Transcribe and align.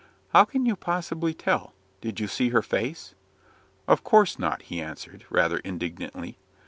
"How 0.29 0.45
can 0.45 0.65
you 0.65 0.75
possibly 0.75 1.35
tell? 1.35 1.73
Did 2.01 2.19
you 2.19 2.25
see 2.27 2.49
her 2.49 2.63
face?" 2.63 3.13
"Of 3.87 4.03
course 4.03 4.39
not," 4.39 4.63
he 4.63 4.81
answered, 4.81 5.25
rather 5.29 5.57
indignantly. 5.59 6.39